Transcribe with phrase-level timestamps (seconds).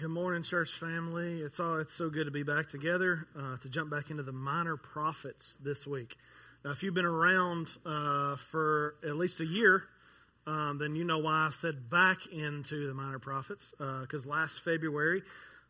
[0.00, 1.42] Good morning, church family.
[1.42, 4.32] It's all it's so good to be back together uh, to jump back into the
[4.32, 6.16] minor prophets this week.
[6.64, 9.82] Now, if you've been around uh, for at least a year,
[10.46, 13.72] um, then you know why I said back into the minor prophets.
[13.72, 15.22] Because uh, last February,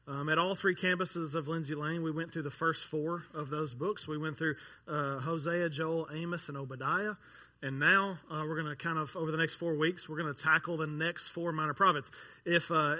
[0.07, 3.51] um, at all three campuses of Lindsay Lane, we went through the first four of
[3.51, 4.07] those books.
[4.07, 4.55] We went through
[4.87, 7.15] uh, Hosea, Joel, Amos, and Obadiah.
[7.63, 10.35] And now uh, we're going to kind of over the next four weeks, we're going
[10.35, 12.11] to tackle the next four minor prophets.
[12.45, 12.97] If, uh,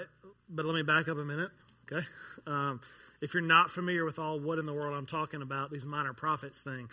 [0.49, 1.49] but let me back up a minute,
[1.91, 2.05] okay?
[2.45, 2.79] Um,
[3.21, 6.13] if you're not familiar with all what in the world I'm talking about, these minor
[6.13, 6.89] prophets thing,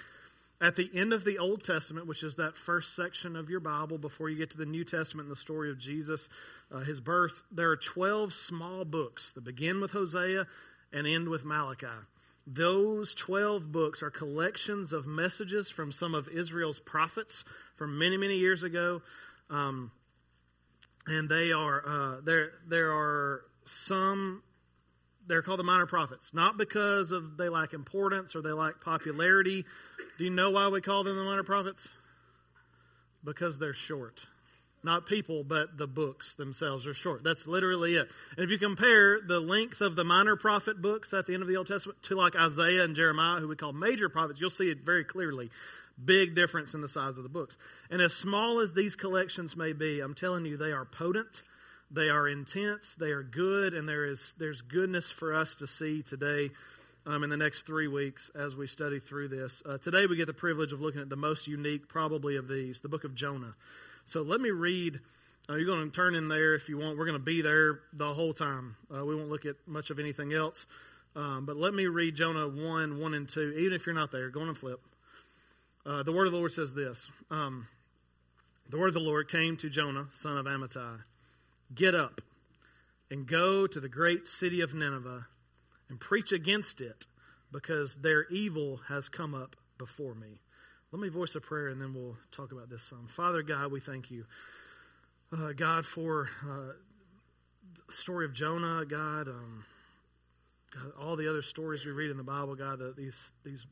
[0.60, 3.96] at the end of the Old Testament, which is that first section of your Bible
[3.96, 6.28] before you get to the New Testament and the story of Jesus,
[6.72, 10.46] uh, his birth, there are 12 small books that begin with Hosea
[10.92, 11.86] and end with Malachi.
[12.50, 17.44] Those 12 books are collections of messages from some of Israel's prophets
[17.76, 19.02] from many, many years ago.
[19.50, 19.90] Um,
[21.06, 24.42] and they are, uh, there, there are some,
[25.26, 29.66] they're called the minor prophets, not because of they lack importance or they lack popularity.
[30.16, 31.86] Do you know why we call them the minor prophets?
[33.22, 34.24] Because they're short
[34.84, 37.24] not people, but the books themselves are short.
[37.24, 38.08] That's literally it.
[38.36, 41.48] And if you compare the length of the minor prophet books at the end of
[41.48, 44.70] the Old Testament to like Isaiah and Jeremiah, who we call major prophets, you'll see
[44.70, 45.50] it very clearly.
[46.02, 47.56] Big difference in the size of the books.
[47.90, 51.42] And as small as these collections may be, I'm telling you, they are potent,
[51.90, 56.02] they are intense, they are good, and there is there's goodness for us to see
[56.02, 56.50] today.
[57.06, 59.62] Um, in the next three weeks as we study through this.
[59.64, 62.80] Uh, today we get the privilege of looking at the most unique, probably, of these,
[62.80, 63.54] the book of Jonah.
[64.08, 65.00] So let me read.
[65.50, 66.96] Uh, you're going to turn in there if you want.
[66.96, 68.74] We're going to be there the whole time.
[68.90, 70.64] Uh, we won't look at much of anything else.
[71.14, 73.56] Um, but let me read Jonah 1, 1 and 2.
[73.58, 74.80] Even if you're not there, go on and flip.
[75.84, 77.68] Uh, the word of the Lord says this um,
[78.70, 81.00] The word of the Lord came to Jonah, son of Amittai
[81.74, 82.22] Get up
[83.10, 85.26] and go to the great city of Nineveh
[85.90, 87.06] and preach against it,
[87.52, 90.40] because their evil has come up before me.
[90.90, 93.08] Let me voice a prayer and then we'll talk about this some.
[93.08, 94.24] Father God, we thank you,
[95.36, 96.72] uh, God, for uh,
[97.86, 99.66] the story of Jonah, God, um,
[100.74, 103.66] God, all the other stories we read in the Bible, God, that these these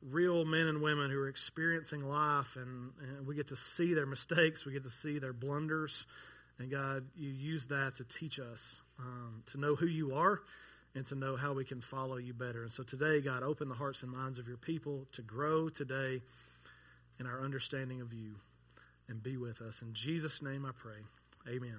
[0.00, 4.06] real men and women who are experiencing life, and, and we get to see their
[4.06, 6.06] mistakes, we get to see their blunders,
[6.58, 10.40] and God, you use that to teach us um, to know who you are
[10.94, 12.62] and to know how we can follow you better.
[12.62, 16.22] And so today, God, open the hearts and minds of your people to grow today
[17.18, 18.36] in our understanding of you
[19.08, 19.82] and be with us.
[19.82, 20.98] In Jesus' name I pray.
[21.48, 21.78] Amen.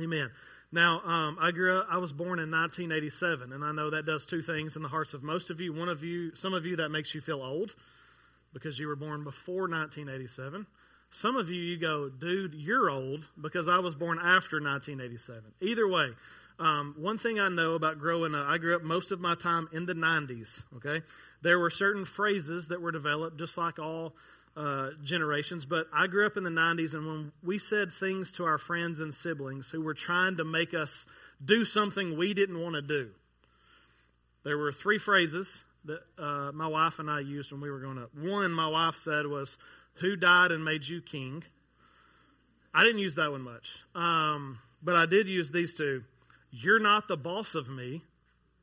[0.00, 0.30] Amen.
[0.72, 4.26] Now, um, I grew up, I was born in 1987, and I know that does
[4.26, 5.72] two things in the hearts of most of you.
[5.72, 7.76] One of you, some of you, that makes you feel old
[8.52, 10.66] because you were born before 1987.
[11.12, 15.44] Some of you, you go, dude, you're old because I was born after 1987.
[15.60, 16.08] Either way,
[16.58, 19.68] um, one thing I know about growing up, I grew up most of my time
[19.72, 21.04] in the 90s, okay?
[21.42, 24.14] There were certain phrases that were developed just like all
[24.56, 28.44] uh, generations, but I grew up in the 90s, and when we said things to
[28.44, 31.06] our friends and siblings who were trying to make us
[31.44, 33.10] do something we didn't want to do,
[34.44, 37.98] there were three phrases that uh, my wife and I used when we were growing
[37.98, 38.14] up.
[38.14, 39.58] One, my wife said was,
[39.94, 41.42] Who died and made you king?
[42.72, 46.04] I didn't use that one much, um, but I did use these two.
[46.56, 48.02] You're not the boss of me.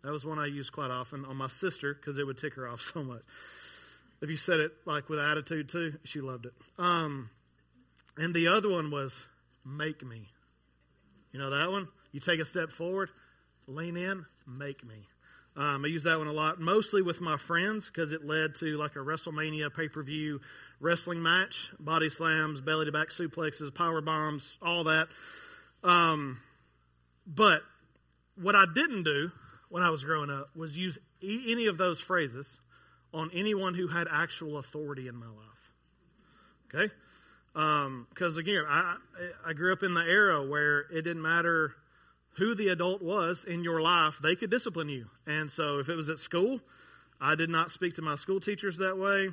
[0.03, 2.65] That was one I used quite often on my sister because it would tick her
[2.65, 3.21] off so much.
[4.21, 6.53] If you said it like with attitude too, she loved it.
[6.77, 7.29] Um,
[8.17, 9.25] and the other one was
[9.65, 10.27] make me.
[11.33, 11.89] You know that one?
[12.13, 13.09] You take a step forward,
[13.67, 15.07] lean in, make me.
[15.57, 18.77] Um, I use that one a lot, mostly with my friends because it led to
[18.77, 20.39] like a WrestleMania pay per view
[20.79, 25.09] wrestling match, body slams, belly to back suplexes, power bombs, all that.
[25.83, 26.39] Um,
[27.27, 27.63] but
[28.35, 29.31] what I didn't do
[29.69, 32.59] when I was growing up was use e- any of those phrases
[33.13, 35.71] on anyone who had actual authority in my life.
[36.73, 36.93] Okay?
[37.53, 38.97] Because um, again, I,
[39.45, 41.75] I grew up in the era where it didn't matter
[42.37, 45.07] who the adult was in your life, they could discipline you.
[45.27, 46.61] And so if it was at school,
[47.19, 49.29] I did not speak to my school teachers that way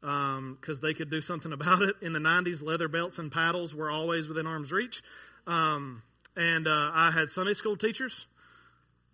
[0.00, 1.96] because um, they could do something about it.
[2.02, 5.02] In the 90s, leather belts and paddles were always within arm's reach.
[5.46, 6.02] Um,
[6.36, 8.26] and uh, I had Sunday school teachers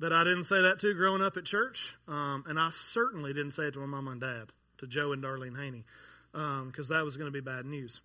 [0.00, 1.94] that I didn't say that to growing up at church.
[2.08, 4.46] Um, and I certainly didn't say it to my mom and dad,
[4.78, 5.84] to Joe and Darlene Haney,
[6.32, 8.00] because um, that was going to be bad news.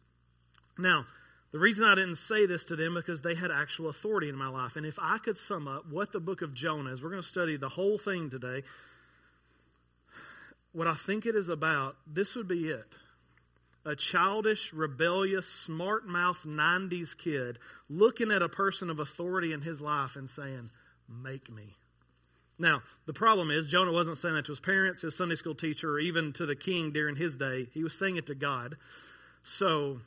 [0.77, 1.05] Now,
[1.53, 4.49] the reason I didn't say this to them because they had actual authority in my
[4.49, 4.75] life.
[4.75, 7.27] And if I could sum up what the book of Jonah is, we're going to
[7.27, 8.63] study the whole thing today.
[10.73, 12.97] What I think it is about, this would be it
[13.85, 19.79] a childish, rebellious, smart mouthed 90s kid looking at a person of authority in his
[19.79, 20.71] life and saying,
[21.07, 21.75] make me.
[22.57, 25.91] Now, the problem is, Jonah wasn't saying that to his parents, his Sunday school teacher,
[25.91, 27.67] or even to the king during his day.
[27.73, 28.77] He was saying it to God.
[29.43, 29.99] So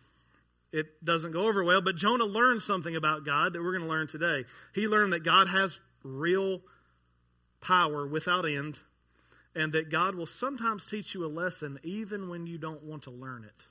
[0.73, 1.81] it doesn't go over well.
[1.81, 4.45] But Jonah learned something about God that we're going to learn today.
[4.75, 6.61] He learned that God has real
[7.61, 8.79] power without end,
[9.55, 13.11] and that God will sometimes teach you a lesson even when you don't want to
[13.11, 13.67] learn it.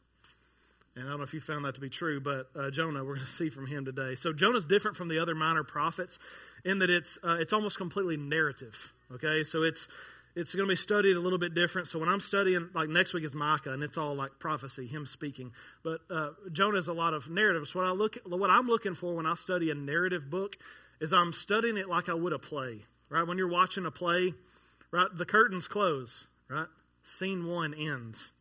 [0.95, 3.13] And I don't know if you found that to be true, but uh, Jonah, we're
[3.13, 4.15] going to see from him today.
[4.15, 6.17] So Jonah's different from the other minor prophets
[6.67, 8.93] in that it's uh, it's almost completely narrative.
[9.13, 9.87] Okay, so it's
[10.35, 11.87] it's going to be studied a little bit different.
[11.87, 15.05] So when I'm studying, like next week is Micah, and it's all like prophecy, him
[15.05, 15.51] speaking.
[15.83, 17.73] But uh, Jonah is a lot of narratives.
[17.73, 20.57] What I look, what I'm looking for when I study a narrative book
[20.99, 22.85] is I'm studying it like I would a play.
[23.09, 24.33] Right when you're watching a play,
[24.91, 26.25] right the curtains close.
[26.49, 26.67] Right,
[27.03, 28.31] scene one ends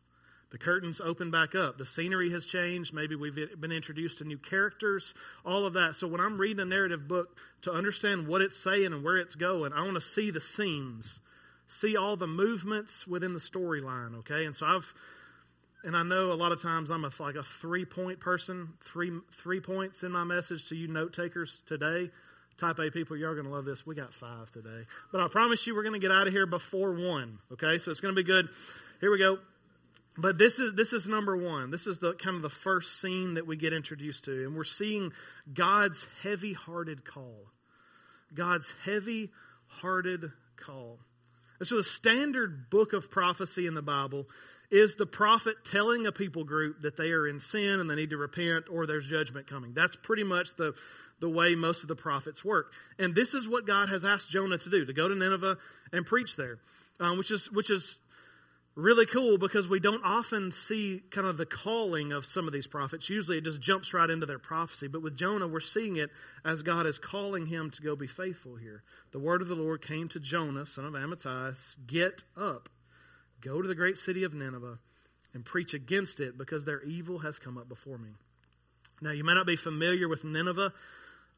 [0.49, 1.77] the curtains open back up.
[1.77, 2.93] The scenery has changed.
[2.93, 5.13] Maybe we've been introduced to new characters,
[5.45, 5.95] all of that.
[5.95, 9.35] So when I'm reading a narrative book to understand what it's saying and where it's
[9.35, 11.19] going, I want to see the scenes,
[11.67, 14.45] see all the movements within the storyline, okay?
[14.45, 14.93] And so I've
[15.83, 19.11] and I know a lot of times I'm a, like a three point person, three
[19.37, 22.09] three points in my message to you note takers today.
[22.57, 23.85] Type A people, you're going to love this.
[23.85, 24.87] We got five today.
[25.11, 27.37] But I promise you, we're going to get out of here before one.
[27.53, 28.49] Okay, so it's going to be good.
[28.99, 29.37] Here we go.
[30.17, 31.69] But this is this is number one.
[31.69, 34.63] This is the kind of the first scene that we get introduced to, and we're
[34.63, 35.11] seeing
[35.53, 37.45] God's heavy-hearted call.
[38.33, 40.99] God's heavy-hearted call.
[41.59, 44.25] And so the standard book of prophecy in the Bible
[44.69, 48.09] is the prophet telling a people group that they are in sin and they need
[48.09, 49.73] to repent or there's judgment coming.
[49.73, 50.73] That's pretty much the
[51.19, 52.71] the way most of the prophets work.
[52.99, 55.57] And this is what God has asked Jonah to do, to go to Nineveh
[55.91, 56.59] and preach there.
[56.99, 57.97] Um, which is which is
[58.77, 62.67] really cool because we don't often see kind of the calling of some of these
[62.67, 63.09] prophets.
[63.09, 64.87] Usually it just jumps right into their prophecy.
[64.87, 66.11] But with Jonah, we're seeing it
[66.45, 68.83] as God is calling him to go be faithful here.
[69.11, 71.57] The word of the Lord came to Jonah, son of Amittai
[71.87, 72.69] Get up,
[73.41, 74.77] go to the great city of Nineveh,
[75.33, 78.11] and preach against it because their evil has come up before me.
[79.01, 80.71] Now, you may not be familiar with Nineveh.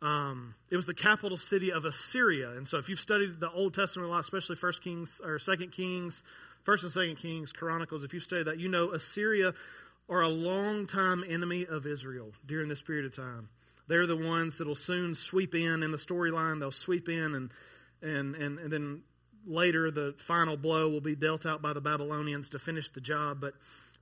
[0.01, 3.74] Um, it was the capital city of Assyria, and so if you've studied the Old
[3.74, 6.24] Testament a lot, especially First Kings or Second Kings,
[6.63, 9.53] First and Second Kings, Chronicles, if you study that, you know Assyria
[10.09, 13.50] are a long-time enemy of Israel during this period of time.
[13.88, 16.59] They're the ones that will soon sweep in in the storyline.
[16.59, 17.50] They'll sweep in, and
[18.01, 19.01] and and, and then
[19.47, 23.41] later the final blow will be dealt out by the Babylonians to finish the job.
[23.41, 23.53] But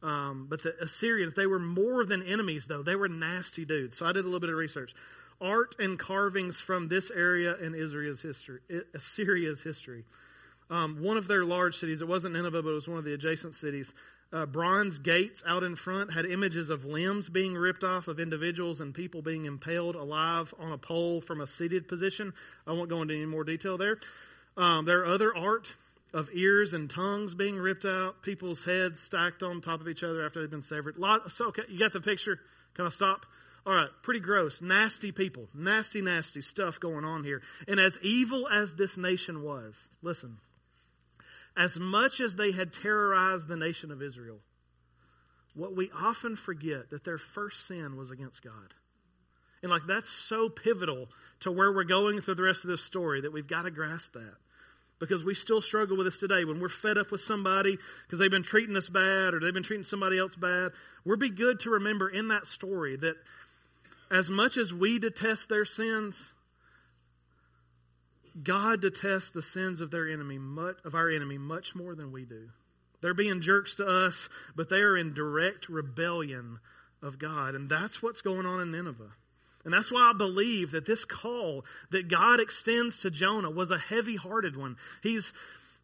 [0.03, 2.83] um, but the Assyrians, they were more than enemies, though.
[2.83, 3.97] They were nasty dudes.
[3.97, 4.93] So I did a little bit of research.
[5.39, 8.59] Art and carvings from this area in Israel's history,
[8.93, 10.03] Assyria's history
[10.69, 13.13] um, one of their large cities, it wasn't Nineveh, but it was one of the
[13.13, 13.93] adjacent cities.
[14.33, 18.81] Uh, bronze gates out in front had images of limbs being ripped off of individuals
[18.81, 22.33] and people being impaled alive on a pole from a seated position.
[22.65, 23.99] I won't go into any more detail there.
[24.57, 25.73] Um, there are other art
[26.13, 30.25] of ears and tongues being ripped out, people's heads stacked on top of each other
[30.25, 30.97] after they've been severed.
[30.97, 32.39] Lot, so, okay, you got the picture?
[32.73, 33.25] Can I stop?
[33.65, 34.61] All right, pretty gross.
[34.61, 35.47] Nasty people.
[35.53, 37.41] Nasty, nasty stuff going on here.
[37.67, 40.37] And as evil as this nation was, listen,
[41.57, 44.37] as much as they had terrorized the nation of Israel,
[45.55, 48.73] what we often forget that their first sin was against God.
[49.63, 51.07] And like that's so pivotal
[51.39, 54.13] to where we're going through the rest of this story that we've got to grasp
[54.13, 54.35] that.
[54.99, 56.43] Because we still struggle with this today.
[56.43, 59.63] When we're fed up with somebody because they've been treating us bad or they've been
[59.63, 60.71] treating somebody else bad,
[61.05, 63.15] we're be good to remember in that story that
[64.09, 66.31] as much as we detest their sins,
[68.43, 72.25] God detests the sins of their enemy, much, of our enemy, much more than we
[72.25, 72.49] do.
[73.01, 76.59] They're being jerks to us, but they are in direct rebellion
[77.01, 77.55] of God.
[77.55, 79.11] And that's what's going on in Nineveh.
[79.63, 83.77] And that's why I believe that this call that God extends to Jonah was a
[83.77, 84.77] heavy hearted one.
[85.03, 85.33] He's,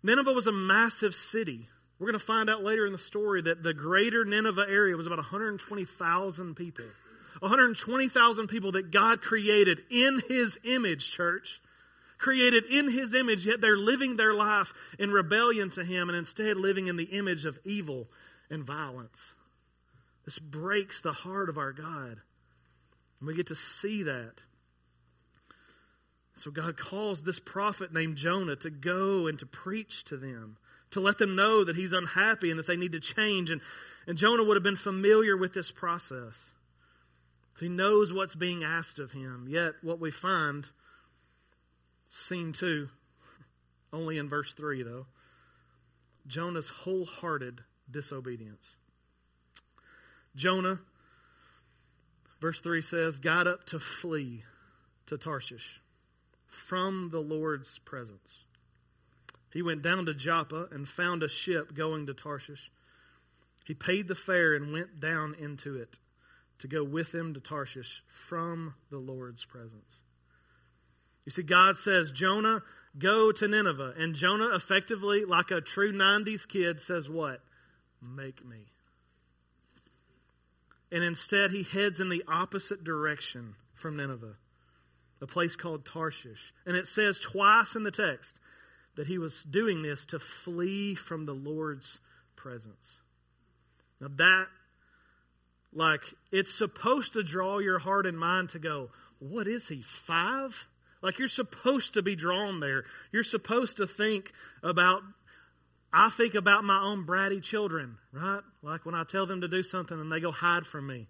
[0.01, 1.67] Nineveh was a massive city.
[2.00, 5.05] We're going to find out later in the story that the greater Nineveh area was
[5.05, 6.86] about 120,000 people.
[7.39, 11.62] 120,000 people that God created in His image, church
[12.24, 16.56] created in his image, yet they're living their life in rebellion to him and instead
[16.56, 18.08] living in the image of evil
[18.50, 19.34] and violence.
[20.24, 22.22] This breaks the heart of our God.
[23.20, 24.36] And we get to see that.
[26.36, 30.56] So God calls this prophet named Jonah to go and to preach to them,
[30.92, 33.51] to let them know that he's unhappy and that they need to change.
[33.51, 33.60] And,
[34.08, 36.36] and Jonah would have been familiar with this process.
[37.60, 39.48] He knows what's being asked of him.
[39.50, 40.65] Yet, what we find
[42.15, 42.89] Scene two,
[43.93, 45.08] only in verse 3, though.
[46.27, 48.70] Jonah's wholehearted disobedience.
[50.36, 50.79] Jonah,
[52.39, 54.43] verse 3 says, got up to flee
[55.08, 55.82] to Tarshish.
[56.46, 58.43] from the Lord's presence.
[59.51, 62.72] He went down to Joppa and found a ship going to Tarshish.
[63.65, 65.98] He paid the fare and went down into it
[66.60, 70.01] to go with him to Tarshish from the Lord's presence.
[71.25, 72.62] You see, God says, Jonah,
[72.98, 73.94] go to Nineveh.
[73.98, 77.42] And Jonah, effectively, like a true 90s kid, says, What?
[78.01, 78.65] Make me.
[80.92, 84.36] And instead, he heads in the opposite direction from Nineveh,
[85.22, 86.53] a place called Tarshish.
[86.65, 88.39] And it says twice in the text
[88.96, 92.00] that he was doing this to flee from the Lord's
[92.36, 93.00] presence.
[94.00, 94.48] Now, that,
[95.74, 96.01] like,
[96.32, 100.68] it's supposed to draw your heart and mind to go, what is he, five?
[101.03, 102.86] Like, you're supposed to be drawn there.
[103.12, 104.31] You're supposed to think
[104.63, 105.03] about,
[105.91, 108.41] I think about my own bratty children, right?
[108.63, 111.07] Like when I tell them to do something and they go hide from me.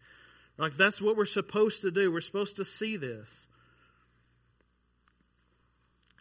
[0.58, 2.12] Like, that's what we're supposed to do.
[2.12, 3.30] We're supposed to see this.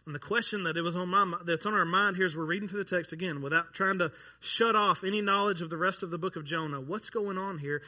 [0.05, 2.45] And the question that it was on my that's on our mind here as we're
[2.45, 6.03] reading through the text again, without trying to shut off any knowledge of the rest
[6.03, 7.81] of the book of Jonah, what's going on here?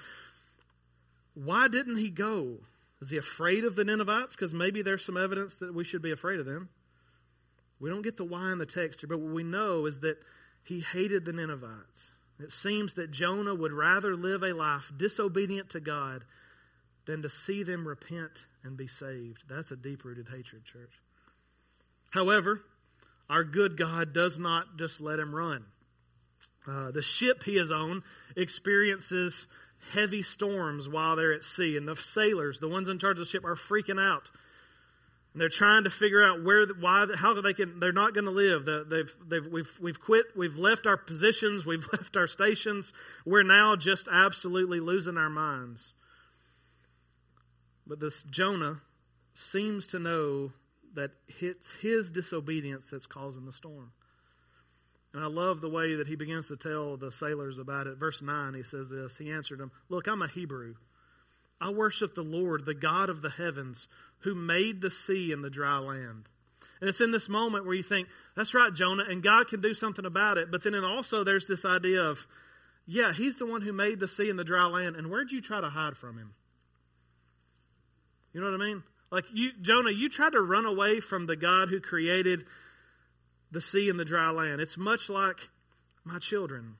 [1.34, 2.60] Why didn't he go?
[3.02, 4.36] Is he afraid of the Ninevites?
[4.36, 6.70] Because maybe there's some evidence that we should be afraid of them.
[7.80, 10.18] We don't get the why in the text here, but what we know is that
[10.64, 12.12] he hated the Ninevites.
[12.40, 16.24] It seems that Jonah would rather live a life disobedient to God
[17.06, 18.32] than to see them repent
[18.64, 19.44] and be saved.
[19.48, 20.92] That's a deep rooted hatred, church.
[22.12, 22.62] However,
[23.30, 25.66] our good God does not just let him run.
[26.68, 28.04] Uh, the ship he is on
[28.36, 29.48] experiences
[29.94, 33.30] heavy storms while they're at sea, and the sailors, the ones in charge of the
[33.30, 34.32] ship, are freaking out.
[35.34, 37.82] And they're trying to figure out where, why, how they can.
[37.82, 38.66] They're not going to live.
[38.66, 40.28] They've, they've, we've, we've quit.
[40.34, 41.66] We've left our positions.
[41.66, 42.94] We've left our stations.
[43.26, 45.94] We're now just absolutely losing our minds.
[47.86, 48.82] But this Jonah
[49.34, 50.54] seems to know
[50.94, 53.92] that it's his disobedience that's causing the storm.
[55.16, 57.98] And I love the way that he begins to tell the sailors about it.
[57.98, 60.76] Verse 9, he says this He answered them, Look, I'm a Hebrew.
[61.62, 63.88] I worship the Lord, the God of the heavens,
[64.20, 66.28] who made the sea and the dry land.
[66.82, 69.74] And it's in this moment where you think, that's right, Jonah, and God can do
[69.74, 70.52] something about it.
[70.52, 72.28] But then also there's this idea of,
[72.86, 75.40] yeah, he's the one who made the sea and the dry land, and where'd you
[75.40, 76.34] try to hide from him?
[78.34, 78.84] You know what I mean?
[79.12, 82.44] Like you, Jonah, you tried to run away from the God who created
[83.52, 84.62] the sea and the dry land.
[84.62, 85.50] It's much like
[86.04, 86.76] my children.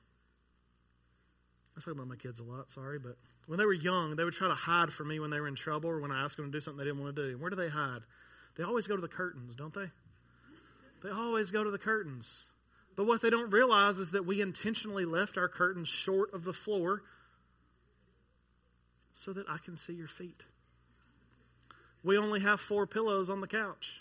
[1.76, 4.34] I talk about my kids a lot, sorry, but when they were young, they would
[4.34, 6.46] try to hide from me when they were in trouble or when I asked them
[6.46, 7.38] to do something they didn't want to do.
[7.38, 8.00] Where do they hide?
[8.56, 9.90] They always go to the curtains, don't they?
[11.02, 12.44] They always go to the curtains.
[12.96, 16.54] But what they don't realize is that we intentionally left our curtains short of the
[16.54, 17.02] floor
[19.12, 20.42] so that I can see your feet
[22.06, 24.00] we only have four pillows on the couch.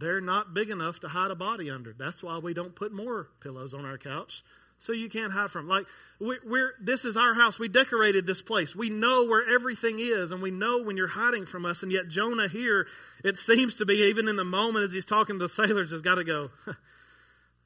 [0.00, 1.94] They're not big enough to hide a body under.
[1.96, 4.42] That's why we don't put more pillows on our couch
[4.80, 5.68] so you can't hide from.
[5.68, 5.86] Like
[6.18, 7.58] we, are this is our house.
[7.58, 8.74] We decorated this place.
[8.74, 11.82] We know where everything is, and we know when you're hiding from us.
[11.82, 12.86] And yet Jonah here,
[13.22, 16.02] it seems to be even in the moment as he's talking to the sailors, has
[16.02, 16.50] got to go.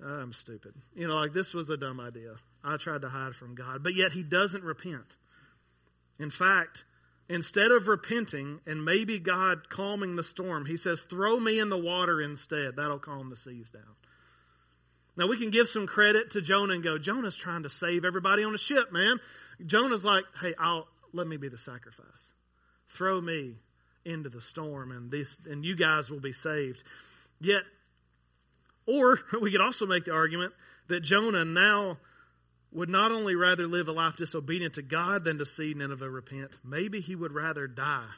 [0.04, 0.74] I'm stupid.
[0.94, 2.34] You know, like this was a dumb idea.
[2.62, 5.06] I tried to hide from God, but yet he doesn't repent.
[6.18, 6.84] In fact,
[7.28, 11.78] Instead of repenting and maybe God calming the storm, he says, Throw me in the
[11.78, 12.76] water instead.
[12.76, 13.96] That'll calm the seas down.
[15.16, 18.44] Now, we can give some credit to Jonah and go, Jonah's trying to save everybody
[18.44, 19.20] on the ship, man.
[19.64, 22.32] Jonah's like, Hey, I'll, let me be the sacrifice.
[22.90, 23.56] Throw me
[24.04, 26.82] into the storm, and, this, and you guys will be saved.
[27.40, 27.62] Yet,
[28.86, 30.52] or we could also make the argument
[30.88, 31.98] that Jonah now
[32.74, 36.50] would not only rather live a life disobedient to God than to see Nineveh repent,
[36.64, 38.10] maybe he would rather die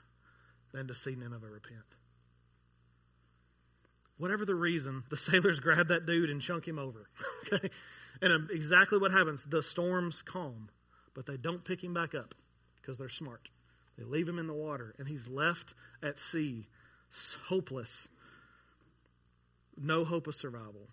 [0.72, 1.84] than to see Nineveh repent.
[4.16, 7.08] Whatever the reason, the sailors grab that dude and chunk him over.
[7.52, 7.70] okay?
[8.22, 10.70] And um, exactly what happens the storms calm,
[11.14, 12.34] but they don't pick him back up
[12.80, 13.50] because they're smart.
[13.98, 16.66] They leave him in the water, and he's left at sea,
[17.48, 18.08] hopeless,
[19.76, 20.88] no hope of survival.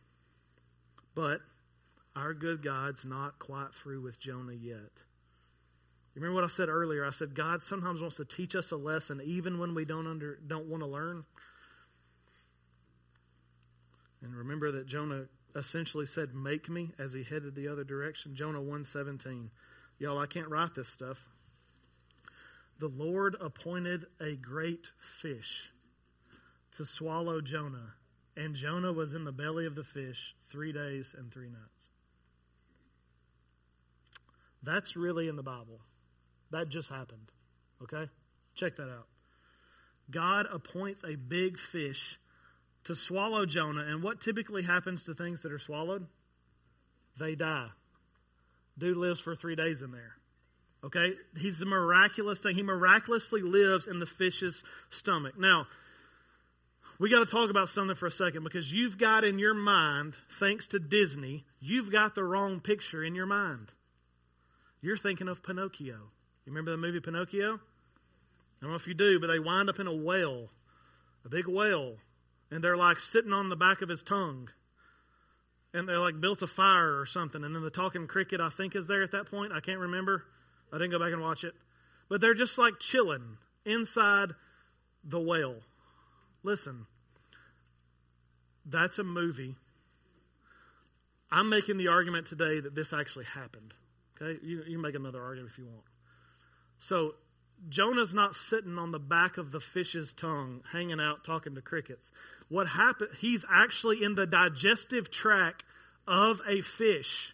[1.16, 1.42] But
[2.16, 5.02] our good God's not quite through with Jonah yet.
[6.14, 7.06] You remember what I said earlier?
[7.06, 10.38] I said God sometimes wants to teach us a lesson even when we don't under
[10.46, 11.26] don't want to learn.
[14.22, 18.36] And remember that Jonah essentially said, "Make me," as he headed the other direction.
[18.36, 19.50] Jonah one seventeen.
[19.98, 21.18] Y'all, I can't write this stuff.
[22.80, 25.70] The Lord appointed a great fish
[26.74, 27.94] to swallow Jonah,
[28.36, 31.73] and Jonah was in the belly of the fish 3 days and 3 nights.
[34.64, 35.82] That's really in the Bible.
[36.52, 37.32] That just happened.
[37.82, 38.10] Okay?
[38.56, 39.08] Check that out.
[40.10, 42.20] God appoints a big fish
[42.86, 43.82] to swallow Jonah.
[43.82, 46.08] And what typically happens to things that are swallowed?
[47.20, 47.70] They die.
[48.78, 50.16] Dude lives for three days in there.
[50.84, 51.14] Okay?
[51.38, 52.56] He's a miraculous thing.
[52.56, 55.38] He miraculously lives in the fish's stomach.
[55.38, 55.68] Now,
[57.00, 60.16] we got to talk about something for a second because you've got in your mind,
[60.40, 63.72] thanks to Disney, you've got the wrong picture in your mind.
[64.84, 65.96] You're thinking of Pinocchio.
[65.96, 67.54] You remember the movie Pinocchio?
[67.54, 67.58] I
[68.62, 70.50] don't know if you do, but they wind up in a whale,
[71.24, 71.96] a big whale,
[72.52, 74.50] and they're like sitting on the back of his tongue.
[75.74, 78.76] And they like built a fire or something, and then the talking cricket, I think,
[78.76, 79.54] is there at that point.
[79.54, 80.26] I can't remember.
[80.72, 81.54] I didn't go back and watch it.
[82.10, 84.32] But they're just like chilling inside
[85.02, 85.62] the whale.
[86.44, 86.88] Listen,
[88.66, 89.56] that's a movie.
[91.32, 93.74] I'm making the argument today that this actually happened.
[94.22, 94.40] Okay?
[94.44, 95.84] You, you make another argument if you want.
[96.80, 97.16] So,
[97.70, 102.12] Jonah's not sitting on the back of the fish's tongue, hanging out, talking to crickets.
[102.50, 103.12] What happened?
[103.20, 105.64] He's actually in the digestive tract
[106.08, 107.34] of a fish.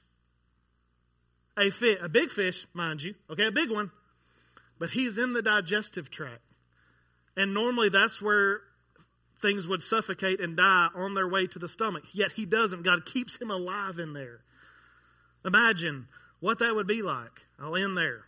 [1.58, 3.16] A fish, a big fish, mind you.
[3.30, 3.92] Okay, a big one.
[4.78, 6.42] But he's in the digestive tract.
[7.36, 8.62] And normally that's where
[9.42, 12.04] things would suffocate and die on their way to the stomach.
[12.14, 12.84] Yet he doesn't.
[12.84, 14.42] God keeps him alive in there.
[15.44, 16.08] Imagine
[16.40, 17.46] what that would be like.
[17.60, 18.26] I'll end there.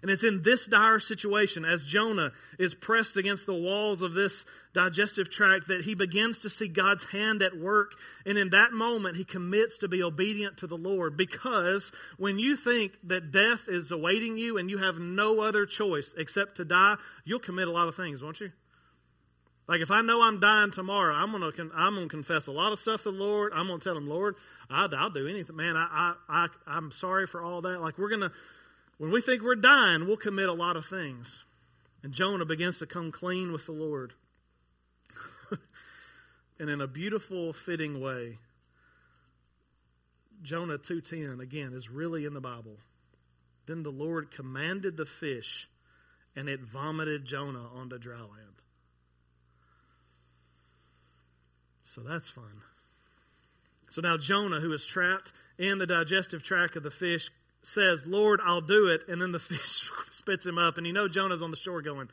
[0.00, 4.44] And it's in this dire situation, as Jonah is pressed against the walls of this
[4.72, 7.94] digestive tract, that he begins to see God's hand at work.
[8.24, 11.16] And in that moment, he commits to be obedient to the Lord.
[11.16, 16.14] Because when you think that death is awaiting you and you have no other choice
[16.16, 18.52] except to die, you'll commit a lot of things, won't you?
[19.68, 22.78] Like if I know I'm dying tomorrow, I'm gonna I'm gonna confess a lot of
[22.78, 23.52] stuff to the Lord.
[23.54, 24.36] I'm gonna tell him, Lord,
[24.70, 25.76] I'll, I'll do anything, man.
[25.76, 27.82] I, I I I'm sorry for all that.
[27.82, 28.32] Like we're gonna
[28.96, 31.44] when we think we're dying, we'll commit a lot of things.
[32.02, 34.14] And Jonah begins to come clean with the Lord.
[36.58, 38.38] and in a beautiful, fitting way,
[40.42, 42.78] Jonah 2:10 again is really in the Bible.
[43.66, 45.68] Then the Lord commanded the fish,
[46.34, 48.62] and it vomited Jonah onto dry land.
[51.94, 52.62] So that's fun.
[53.90, 57.30] So now Jonah, who is trapped in the digestive tract of the fish,
[57.62, 59.02] says, Lord, I'll do it.
[59.08, 60.76] And then the fish spits him up.
[60.76, 62.08] And you know Jonah's on the shore going,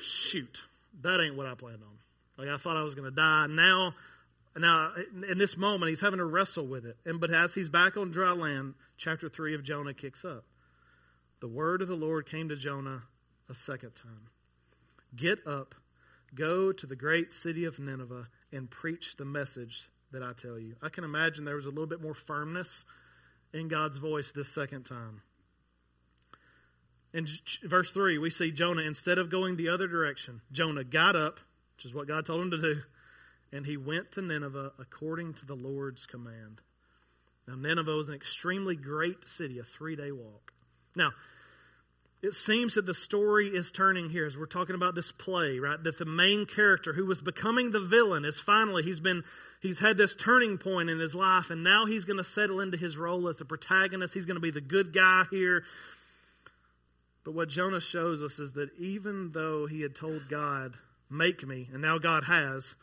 [0.00, 0.62] shoot,
[1.02, 1.96] that ain't what I planned on.
[2.36, 3.46] Like I thought I was going to die.
[3.48, 3.94] Now,
[4.56, 4.92] now
[5.28, 6.96] in this moment, he's having to wrestle with it.
[7.06, 10.44] And but as he's back on dry land, chapter three of Jonah kicks up.
[11.40, 13.02] The word of the Lord came to Jonah
[13.48, 14.28] a second time.
[15.14, 15.74] Get up,
[16.36, 20.76] go to the great city of Nineveh, and preach the message that I tell you.
[20.80, 22.84] I can imagine there was a little bit more firmness
[23.52, 25.22] in God's voice this second time.
[27.12, 27.26] In
[27.64, 31.40] verse 3, we see Jonah, instead of going the other direction, Jonah got up,
[31.76, 32.82] which is what God told him to do,
[33.52, 36.60] and he went to Nineveh according to the Lord's command.
[37.48, 40.52] Now, Nineveh was an extremely great city, a three day walk.
[40.94, 41.12] Now,
[42.22, 45.82] it seems that the story is turning here as we're talking about this play, right?
[45.82, 49.22] That the main character who was becoming the villain is finally, he's been
[49.60, 52.76] he's had this turning point in his life, and now he's going to settle into
[52.76, 54.14] his role as the protagonist.
[54.14, 55.64] He's going to be the good guy here.
[57.24, 60.74] But what Jonah shows us is that even though he had told God,
[61.08, 62.74] Make me, and now God has,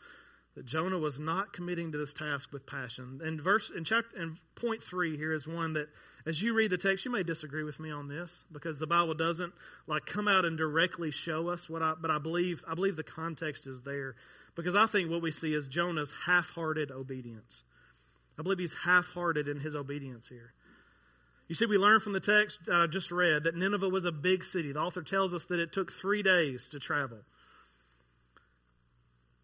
[0.54, 3.20] that Jonah was not committing to this task with passion.
[3.22, 5.88] And verse in chapter in point three here is one that
[6.26, 9.14] as you read the text, you may disagree with me on this because the Bible
[9.14, 9.52] doesn't
[9.86, 13.02] like come out and directly show us what I but I believe I believe the
[13.02, 14.14] context is there.
[14.54, 17.64] Because I think what we see is Jonah's half hearted obedience.
[18.38, 20.52] I believe he's half hearted in his obedience here.
[21.48, 24.44] You see, we learn from the text I just read that Nineveh was a big
[24.44, 24.72] city.
[24.72, 27.18] The author tells us that it took three days to travel.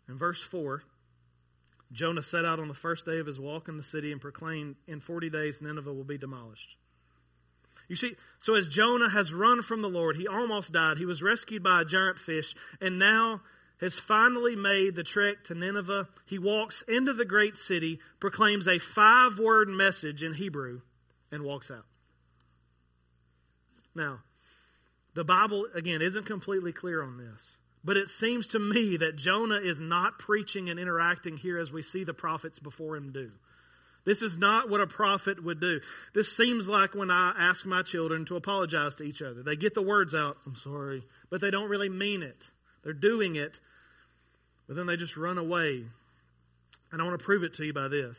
[0.08, 0.82] In verse 4,
[1.92, 4.76] Jonah set out on the first day of his walk in the city and proclaimed,
[4.86, 6.76] In 40 days, Nineveh will be demolished.
[7.88, 10.98] You see, so as Jonah has run from the Lord, he almost died.
[10.98, 13.40] He was rescued by a giant fish, and now
[13.80, 16.08] has finally made the trek to Nineveh.
[16.26, 20.82] He walks into the great city, proclaims a five word message in Hebrew,
[21.32, 21.86] and walks out.
[23.94, 24.20] Now,
[25.14, 27.56] the Bible, again, isn't completely clear on this.
[27.82, 31.82] But it seems to me that Jonah is not preaching and interacting here as we
[31.82, 33.30] see the prophets before him do.
[34.04, 35.80] This is not what a prophet would do.
[36.14, 39.42] This seems like when I ask my children to apologize to each other.
[39.42, 42.50] They get the words out, I'm sorry, but they don't really mean it.
[42.82, 43.60] They're doing it,
[44.66, 45.84] but then they just run away.
[46.92, 48.18] And I want to prove it to you by this.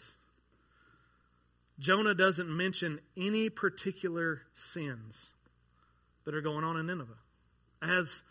[1.80, 5.30] Jonah doesn't mention any particular sins
[6.26, 7.18] that are going on in Nineveh.
[7.82, 8.22] As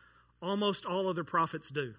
[0.43, 1.95] almost all other prophets do.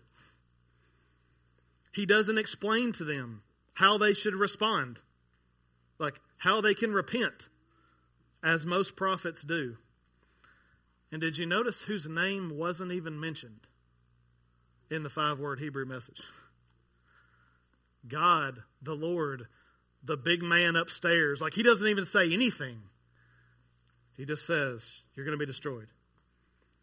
[1.93, 4.99] He doesn't explain to them how they should respond,
[5.99, 7.49] like how they can repent,
[8.43, 9.77] as most prophets do.
[11.12, 13.67] And did you notice whose name wasn't even mentioned
[14.89, 16.21] in the five word Hebrew message?
[18.08, 19.47] God, the Lord,
[20.04, 21.41] the big man upstairs.
[21.41, 22.82] Like he doesn't even say anything.
[24.17, 25.88] He just says, You're going to be destroyed.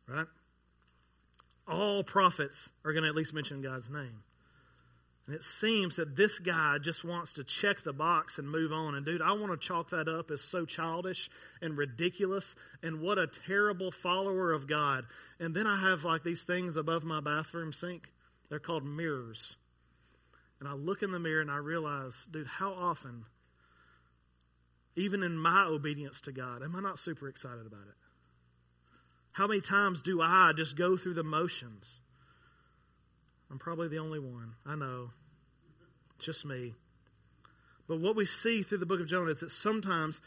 [0.07, 0.27] Right?
[1.69, 4.23] All prophets are going to at least mention God's name.
[5.29, 8.95] And it seems that this guy just wants to check the box and move on.
[8.95, 11.29] And dude, I want to chalk that up as so childish
[11.61, 15.05] and ridiculous and what a terrible follower of God.
[15.39, 18.05] And then I have like these things above my bathroom sink.
[18.49, 19.57] They're called mirrors.
[20.61, 23.27] And I look in the mirror and I realize, dude, how often,
[24.97, 28.08] even in my obedience to God, am I not super excited about it?
[29.33, 32.01] How many times do I just go through the motions?
[33.51, 34.55] I'm probably the only one.
[34.67, 35.11] I know.
[36.19, 36.75] Just me.
[37.87, 40.21] But what we see through the book of Jonah is that sometimes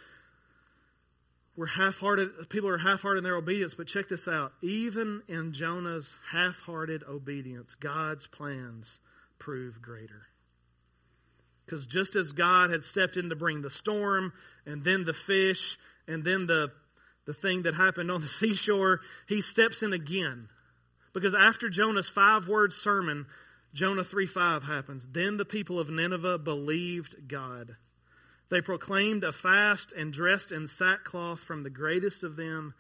[1.56, 4.54] we're half hearted, people are half hearted in their obedience, but check this out.
[4.62, 9.00] Even in Jonah's half hearted obedience, God's plans
[9.38, 10.28] prove greater.
[11.66, 14.34] Because just as God had stepped in to bring the storm
[14.66, 16.72] and then the fish and then the,
[17.26, 20.50] the thing that happened on the seashore, he steps in again
[21.14, 23.26] because after Jonah's five word sermon,
[23.74, 25.08] Jonah 3 5 happens.
[25.12, 27.76] Then the people of Nineveh believed God.
[28.50, 32.74] They proclaimed a fast and dressed in sackcloth from the greatest of them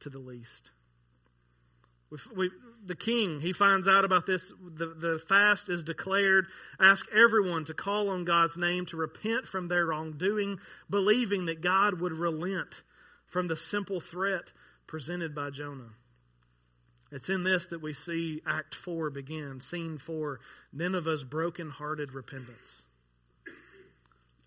[0.00, 0.70] to the least.
[2.10, 2.50] We, we,
[2.84, 4.52] the king, he finds out about this.
[4.62, 6.46] The, the fast is declared.
[6.78, 12.00] Ask everyone to call on God's name to repent from their wrongdoing, believing that God
[12.00, 12.82] would relent
[13.26, 14.52] from the simple threat
[14.86, 15.90] presented by Jonah.
[17.12, 20.40] It's in this that we see Act 4 begin, scene 4,
[20.72, 22.82] Nineveh's broken-hearted repentance.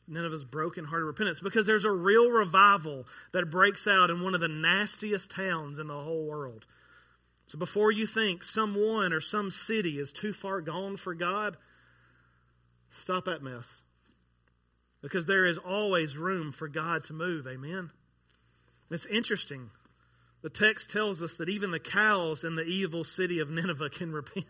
[0.08, 4.48] Nineveh's broken-hearted repentance because there's a real revival that breaks out in one of the
[4.48, 6.66] nastiest towns in the whole world.
[7.48, 11.58] So before you think someone or some city is too far gone for God,
[12.92, 13.82] stop that mess.
[15.02, 17.48] Because there is always room for God to move.
[17.48, 17.92] Amen.
[18.90, 19.70] It's interesting
[20.42, 24.12] the text tells us that even the cows in the evil city of Nineveh can
[24.12, 24.46] repent.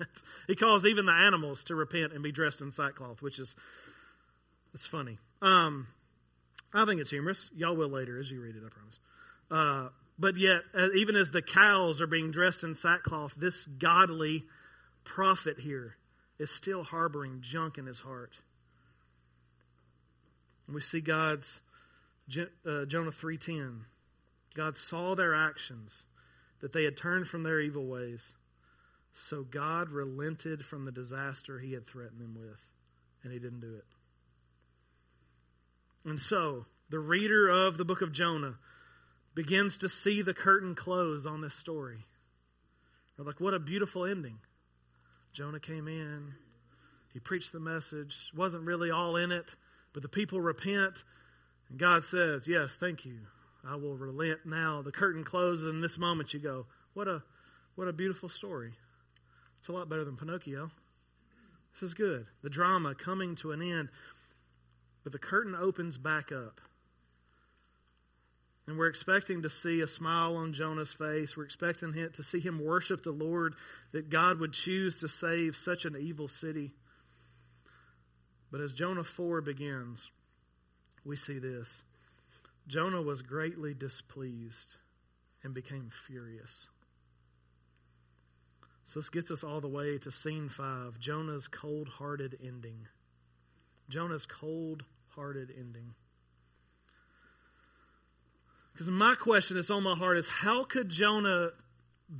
[0.47, 3.55] He calls even the animals to repent and be dressed in sackcloth, which is
[4.73, 5.17] it's funny.
[5.41, 5.87] Um,
[6.73, 7.49] I think it's humorous.
[7.55, 8.99] Y'all will later as you read it, I promise.
[9.49, 14.45] Uh, but yet, uh, even as the cows are being dressed in sackcloth, this godly
[15.03, 15.95] prophet here
[16.37, 18.33] is still harboring junk in his heart.
[20.67, 21.61] And we see God's
[22.37, 23.85] uh, Jonah three ten.
[24.55, 26.05] God saw their actions,
[26.61, 28.33] that they had turned from their evil ways.
[29.13, 32.59] So God relented from the disaster he had threatened them with,
[33.23, 33.85] and he didn't do it.
[36.05, 38.55] And so, the reader of the book of Jonah
[39.35, 42.05] begins to see the curtain close on this story.
[43.15, 44.39] They're like, what a beautiful ending.
[45.33, 46.33] Jonah came in,
[47.13, 49.55] he preached the message, wasn't really all in it,
[49.93, 51.03] but the people repent,
[51.69, 53.19] and God says, Yes, thank you.
[53.67, 54.81] I will relent now.
[54.81, 57.21] The curtain closes, and this moment you go, what a,
[57.75, 58.73] what a beautiful story.
[59.59, 60.71] It's a lot better than Pinocchio.
[61.73, 62.27] This is good.
[62.41, 63.89] The drama coming to an end.
[65.03, 66.61] But the curtain opens back up.
[68.67, 71.35] And we're expecting to see a smile on Jonah's face.
[71.35, 73.55] We're expecting him to see him worship the Lord,
[73.93, 76.73] that God would choose to save such an evil city.
[78.51, 80.11] But as Jonah 4 begins,
[81.03, 81.81] we see this.
[82.69, 84.75] Jonah was greatly displeased
[85.43, 86.67] and became furious.
[88.83, 92.87] So this gets us all the way to scene five Jonah's cold hearted ending.
[93.89, 95.95] Jonah's cold hearted ending.
[98.73, 101.49] Because my question that's on my heart is how could Jonah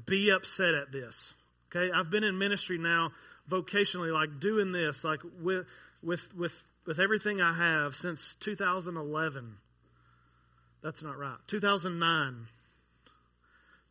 [0.06, 1.34] be upset at this?
[1.74, 3.12] Okay, I've been in ministry now
[3.50, 5.68] vocationally, like doing this, like with
[6.02, 9.58] with with with everything I have since 2011.
[10.82, 11.38] That's not right.
[11.48, 12.48] 2009.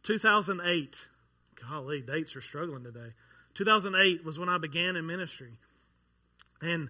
[0.02, 0.96] 2008.
[1.68, 3.12] Golly, dates are struggling today.
[3.54, 5.58] 2008 was when I began in ministry.
[6.62, 6.88] And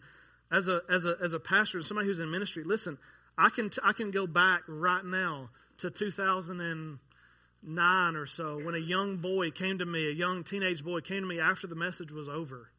[0.51, 2.99] as a, as a, as a pastor, somebody who's in ministry, listen,
[3.37, 8.79] I can, t- I can go back right now to 2009 or so when a
[8.79, 12.11] young boy came to me, a young teenage boy came to me after the message
[12.11, 12.71] was over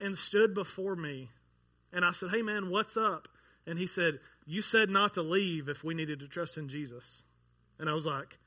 [0.00, 1.30] and stood before me.
[1.92, 3.28] And I said, Hey, man, what's up?
[3.66, 7.22] And he said, You said not to leave if we needed to trust in Jesus.
[7.78, 8.38] And I was like,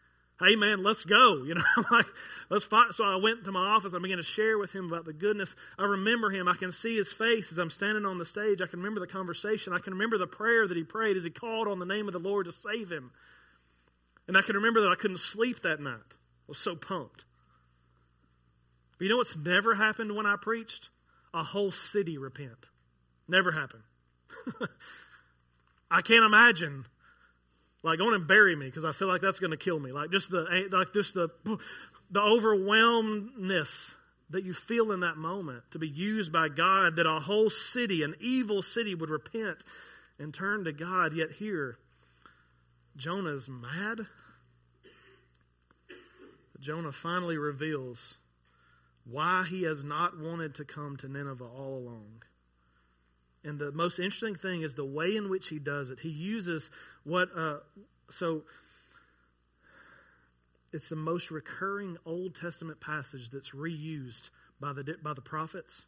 [0.42, 1.44] hey man, let's go.
[1.50, 2.06] You know, I'm like
[2.50, 2.94] let's fight.
[2.94, 3.94] So I went to my office.
[3.94, 5.56] I began to share with him about the goodness.
[5.78, 6.48] I remember him.
[6.48, 8.62] I can see his face as I'm standing on the stage.
[8.62, 9.74] I can remember the conversation.
[9.74, 12.14] I can remember the prayer that he prayed as he called on the name of
[12.14, 13.12] the Lord to save him.
[14.28, 16.00] And I can remember that I couldn't sleep that night.
[16.12, 17.26] I was so pumped.
[18.98, 20.90] But you know what's never happened when I preached?
[21.34, 22.70] A whole city repent.
[23.28, 23.84] Never happened.
[25.92, 26.86] I can't imagine
[27.82, 29.92] like, going and bury me because I feel like that's going to kill me.
[29.92, 31.30] Like just the like just the
[32.12, 33.96] the overwhelmedness
[34.32, 38.04] that you feel in that moment to be used by God, that a whole city,
[38.04, 39.64] an evil city, would repent
[40.20, 41.14] and turn to God.
[41.16, 41.78] Yet here,
[42.98, 44.08] Jonah's mad.
[46.60, 48.16] Jonah finally reveals
[49.06, 52.24] why he has not wanted to come to Nineveh all along.
[53.44, 56.00] And the most interesting thing is the way in which he does it.
[56.00, 56.70] He uses
[57.04, 57.58] what, uh,
[58.10, 58.44] so
[60.74, 65.84] it's the most recurring Old Testament passage that's reused by the, by the prophets.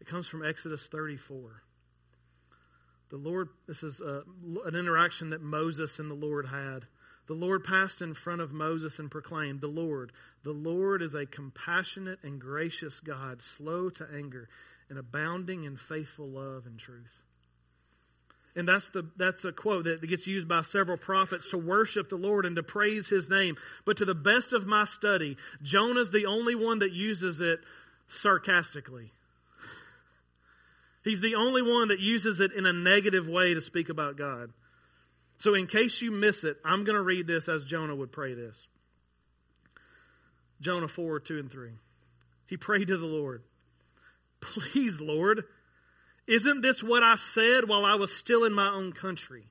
[0.00, 1.62] It comes from Exodus 34.
[3.10, 4.22] The Lord, this is a, uh,
[4.64, 6.86] an interaction that Moses and the Lord had.
[7.26, 11.26] The Lord passed in front of Moses and proclaimed, The Lord, the Lord is a
[11.26, 14.48] compassionate and gracious God, slow to anger
[14.88, 17.22] and abounding in faithful love and truth.
[18.56, 22.16] And that's the that's a quote that gets used by several prophets to worship the
[22.16, 23.56] Lord and to praise his name.
[23.84, 27.60] But to the best of my study, Jonah's the only one that uses it
[28.06, 29.12] sarcastically.
[31.02, 34.52] He's the only one that uses it in a negative way to speak about God.
[35.38, 38.34] So in case you miss it, I'm going to read this as Jonah would pray
[38.34, 38.66] this.
[40.60, 41.72] Jonah 4, 2 and 3.
[42.46, 43.42] He prayed to the Lord.
[44.44, 45.44] Please, Lord,
[46.26, 49.46] isn't this what I said while I was still in my own country?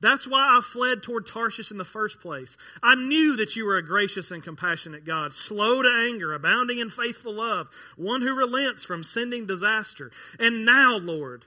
[0.00, 2.56] That's why I fled toward Tarshish in the first place.
[2.82, 6.88] I knew that you were a gracious and compassionate God, slow to anger, abounding in
[6.88, 10.10] faithful love, one who relents from sending disaster.
[10.38, 11.44] And now, Lord,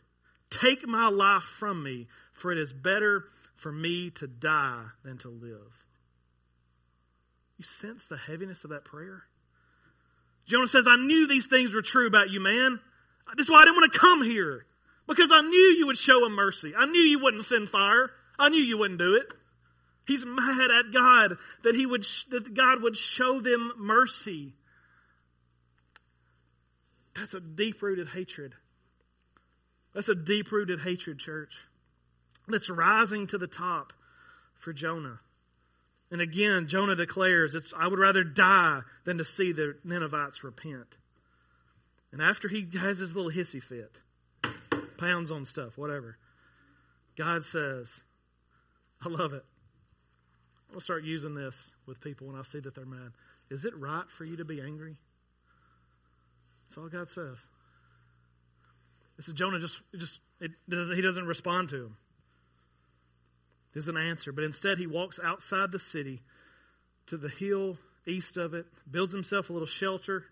[0.52, 5.30] take my life from me, for it is better for me to die than to
[5.30, 5.86] live.
[7.58, 9.24] You sense the heaviness of that prayer?
[10.46, 12.80] Jonah says, I knew these things were true about you, man.
[13.36, 14.66] That's why I didn't want to come here.
[15.08, 16.74] Because I knew you would show him mercy.
[16.78, 18.12] I knew you wouldn't send fire.
[18.40, 19.28] I knew you wouldn't do it.
[20.06, 24.54] He's mad at God that he would that God would show them mercy.
[27.16, 28.54] That's a deep-rooted hatred.
[29.94, 31.54] That's a deep-rooted hatred, church.
[32.48, 33.94] That's rising to the top
[34.60, 35.20] for Jonah.
[36.14, 40.96] And again, Jonah declares, it's, I would rather die than to see the Ninevites repent.
[42.12, 44.00] And after he has his little hissy fit,
[45.00, 46.20] pounds on stuff, whatever,
[47.18, 48.02] God says,
[49.04, 49.44] I love it.
[50.68, 53.14] I'm going to start using this with people when I see that they're mad.
[53.50, 54.98] Is it right for you to be angry?
[56.68, 57.38] That's all God says.
[59.18, 61.98] This is Jonah just, just it, he doesn't respond to him
[63.74, 66.22] doesn't answer, but instead he walks outside the city
[67.08, 70.26] to the hill east of it, builds himself a little shelter,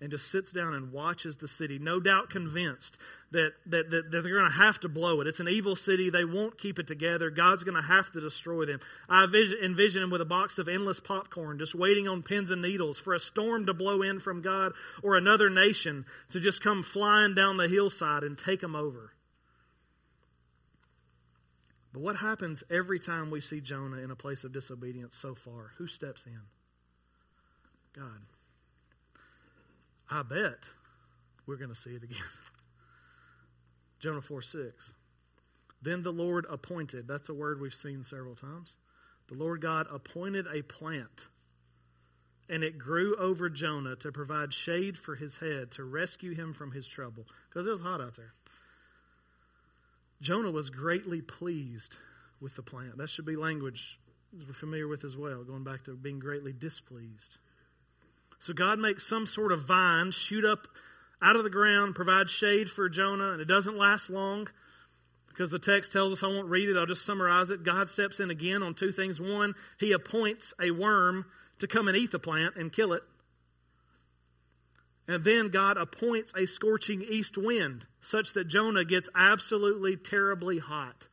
[0.00, 2.98] and just sits down and watches the city, no doubt convinced
[3.32, 5.26] that, that, that, that they're going to have to blow it.
[5.26, 6.08] It's an evil city.
[6.08, 7.30] They won't keep it together.
[7.30, 8.80] God's going to have to destroy them.
[9.08, 12.62] I envision, envision him with a box of endless popcorn, just waiting on pins and
[12.62, 16.82] needles for a storm to blow in from God or another nation to just come
[16.82, 19.12] flying down the hillside and take them over.
[21.92, 25.72] But what happens every time we see Jonah in a place of disobedience so far?
[25.78, 26.40] Who steps in?
[27.94, 28.20] God.
[30.10, 30.64] I bet
[31.46, 32.18] we're going to see it again.
[34.00, 34.74] Jonah 4 6.
[35.80, 38.76] Then the Lord appointed, that's a word we've seen several times.
[39.28, 41.26] The Lord God appointed a plant,
[42.48, 46.72] and it grew over Jonah to provide shade for his head, to rescue him from
[46.72, 48.32] his trouble, because it was hot out there.
[50.20, 51.96] Jonah was greatly pleased
[52.40, 52.98] with the plant.
[52.98, 53.98] That should be language
[54.32, 57.38] we're familiar with as well, going back to being greatly displeased.
[58.38, 60.68] So God makes some sort of vine shoot up
[61.20, 64.48] out of the ground, provide shade for Jonah, and it doesn't last long
[65.28, 67.64] because the text tells us I won't read it, I'll just summarize it.
[67.64, 69.20] God steps in again on two things.
[69.20, 71.26] One, he appoints a worm
[71.60, 73.02] to come and eat the plant and kill it.
[75.08, 81.08] And then God appoints a scorching east wind such that Jonah gets absolutely terribly hot.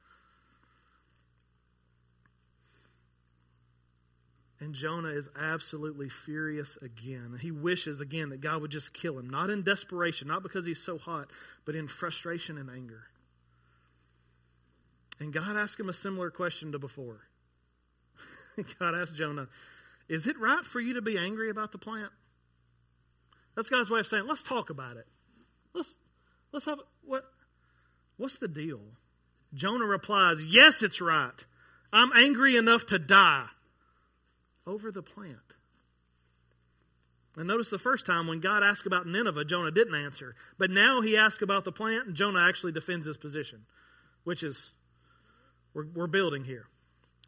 [4.60, 7.40] And Jonah is absolutely furious again.
[7.42, 10.82] He wishes again that God would just kill him, not in desperation, not because he's
[10.82, 11.30] so hot,
[11.66, 13.04] but in frustration and anger.
[15.20, 17.22] And God asked him a similar question to before.
[18.80, 19.48] God asked Jonah,
[20.10, 22.12] Is it right for you to be angry about the plant?
[23.56, 25.08] That's God's way of saying, let's talk about it.
[25.74, 25.98] Let's
[26.52, 27.26] let's have what
[28.18, 28.82] what's the deal?
[29.54, 31.46] Jonah replies, Yes, it's right.
[31.91, 33.48] I'm angry enough to die
[34.68, 35.39] over the plant.
[37.38, 40.36] And notice the first time when God asked about Nineveh, Jonah didn't answer.
[40.58, 43.65] But now he asks about the plant, and Jonah actually defends his position,
[44.24, 44.72] which is,
[45.74, 46.68] we're, we're building here.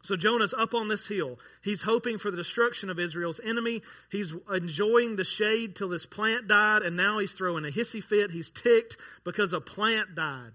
[0.02, 1.38] So Jonah's up on this hill.
[1.62, 3.82] He's hoping for the destruction of Israel's enemy.
[4.10, 8.30] He's enjoying the shade till this plant died, and now he's throwing a hissy fit.
[8.30, 10.52] He's ticked because a plant died.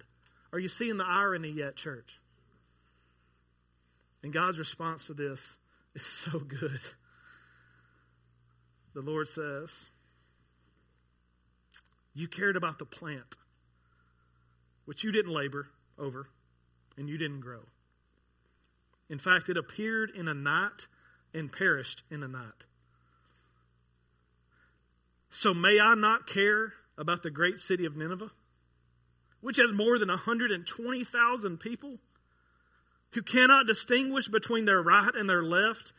[0.53, 2.19] Are you seeing the irony yet, church?
[4.23, 5.57] And God's response to this
[5.93, 6.79] is so good.
[8.93, 9.69] The Lord says,
[12.13, 13.35] You cared about the plant,
[14.85, 15.67] which you didn't labor
[15.99, 16.29] over,
[16.97, 17.63] and you didn't grow.
[19.09, 20.87] In fact, it appeared in a night
[21.33, 22.65] and perished in a night.
[25.29, 28.31] So may I not care about the great city of Nineveh,
[29.41, 31.97] which has more than 120,000 people
[33.11, 35.93] who cannot distinguish between their right and their left,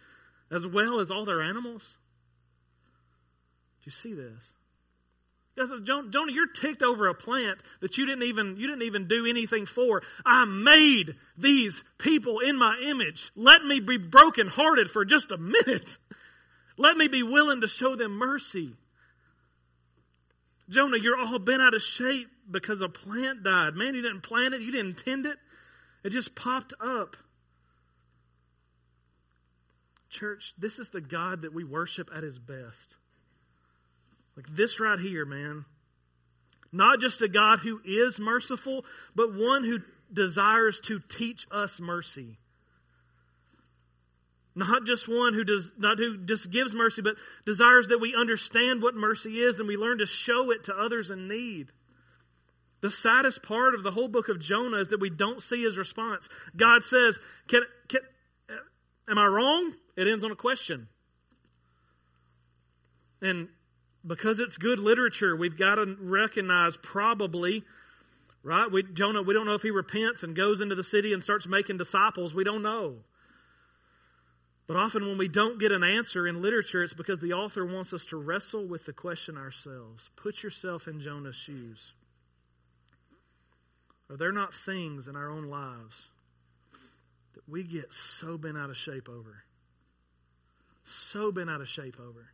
[0.50, 1.96] as well as all their animals?
[3.82, 4.53] Do you see this?
[5.56, 9.66] Jonah, you're ticked over a plant that you didn't even you didn't even do anything
[9.66, 10.02] for.
[10.26, 13.30] I made these people in my image.
[13.36, 15.98] Let me be brokenhearted for just a minute.
[16.76, 18.74] Let me be willing to show them mercy.
[20.68, 23.74] Jonah, you're all bent out of shape because a plant died.
[23.74, 25.38] Man, you didn't plant it, you didn't intend it.
[26.02, 27.16] It just popped up.
[30.10, 32.96] Church, this is the God that we worship at his best.
[34.36, 35.64] Like this right here, man.
[36.72, 39.78] Not just a God who is merciful, but one who
[40.12, 42.38] desires to teach us mercy.
[44.56, 48.82] Not just one who does not who just gives mercy, but desires that we understand
[48.82, 51.72] what mercy is and we learn to show it to others in need.
[52.80, 55.78] The saddest part of the whole book of Jonah is that we don't see his
[55.78, 56.28] response.
[56.56, 57.18] God says,
[57.48, 58.02] can, can,
[59.08, 59.74] Am I wrong?
[59.96, 60.88] It ends on a question.
[63.20, 63.48] And
[64.06, 67.64] because it's good literature, we've got to recognize probably,
[68.42, 68.70] right?
[68.70, 71.46] We, Jonah, we don't know if he repents and goes into the city and starts
[71.46, 72.34] making disciples.
[72.34, 72.96] We don't know.
[74.66, 77.92] But often when we don't get an answer in literature, it's because the author wants
[77.92, 80.10] us to wrestle with the question ourselves.
[80.16, 81.92] Put yourself in Jonah's shoes.
[84.10, 86.08] Are there not things in our own lives
[87.34, 89.44] that we get so bent out of shape over?
[90.84, 92.33] So bent out of shape over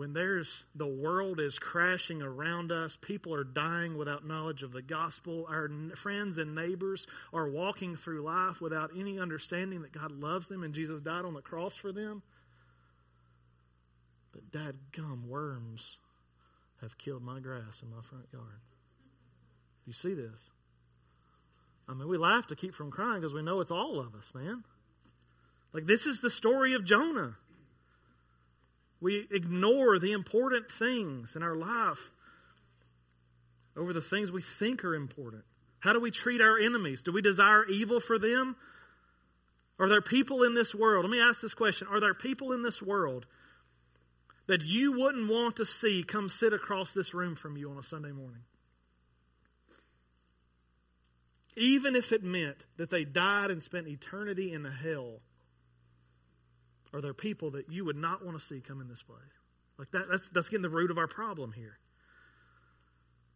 [0.00, 4.80] when there's the world is crashing around us, people are dying without knowledge of the
[4.80, 10.48] gospel, our friends and neighbors are walking through life without any understanding that God loves
[10.48, 12.22] them and Jesus died on the cross for them.
[14.32, 15.98] But dad gum worms
[16.80, 18.60] have killed my grass in my front yard.
[19.86, 20.48] You see this?
[21.86, 24.32] I mean, we laugh to keep from crying because we know it's all of us,
[24.34, 24.64] man.
[25.74, 27.36] Like, this is the story of Jonah.
[29.00, 32.10] We ignore the important things in our life
[33.76, 35.44] over the things we think are important.
[35.78, 37.02] How do we treat our enemies?
[37.02, 38.56] Do we desire evil for them?
[39.78, 41.06] Are there people in this world?
[41.06, 43.24] Let me ask this question Are there people in this world
[44.46, 47.82] that you wouldn't want to see come sit across this room from you on a
[47.82, 48.42] Sunday morning?
[51.56, 55.20] Even if it meant that they died and spent eternity in the hell
[56.92, 59.18] are there people that you would not want to see come in this place?
[59.78, 61.78] Like that, that's, that's getting the root of our problem here.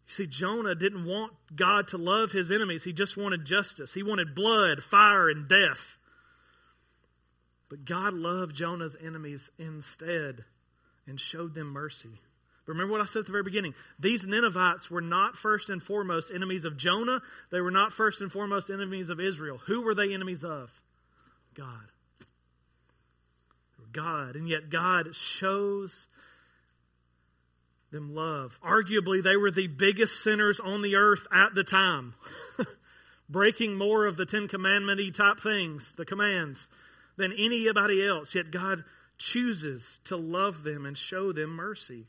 [0.06, 2.84] You see, Jonah didn't want God to love his enemies.
[2.84, 3.94] He just wanted justice.
[3.94, 5.98] He wanted blood, fire, and death.
[7.70, 10.44] But God loved Jonah's enemies instead
[11.06, 12.20] and showed them mercy.
[12.66, 13.74] But Remember what I said at the very beginning.
[13.98, 17.20] These Ninevites were not first and foremost enemies of Jonah.
[17.50, 19.58] They were not first and foremost enemies of Israel.
[19.66, 20.70] Who were they enemies of?
[21.54, 21.90] God.
[23.94, 26.08] God, and yet God shows
[27.90, 28.58] them love.
[28.62, 32.14] Arguably, they were the biggest sinners on the earth at the time,
[33.28, 36.68] breaking more of the Ten Commandment type things, the commands,
[37.16, 38.34] than anybody else.
[38.34, 38.84] Yet God
[39.16, 42.06] chooses to love them and show them mercy.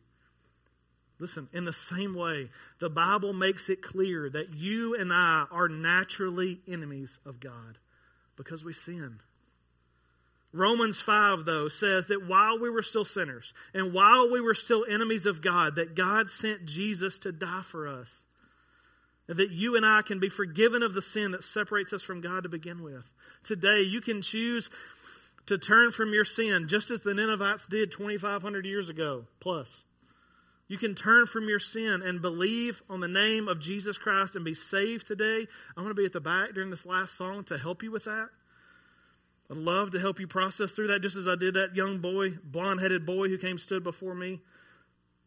[1.19, 2.49] Listen, in the same way,
[2.79, 7.77] the Bible makes it clear that you and I are naturally enemies of God
[8.35, 9.19] because we sin.
[10.55, 14.85] Romans 5, though, says that while we were still sinners and while we were still
[14.89, 18.25] enemies of God, that God sent Jesus to die for us.
[19.27, 22.21] And that you and I can be forgiven of the sin that separates us from
[22.21, 23.03] God to begin with.
[23.43, 24.69] Today, you can choose
[25.47, 29.83] to turn from your sin, just as the Ninevites did 2,500 years ago plus.
[30.67, 34.45] You can turn from your sin and believe on the name of Jesus Christ and
[34.45, 35.47] be saved today.
[35.75, 38.05] I'm going to be at the back during this last song to help you with
[38.05, 38.29] that.
[39.49, 42.31] I'd love to help you process through that, just as I did that young boy,
[42.43, 44.41] blonde headed boy who came stood before me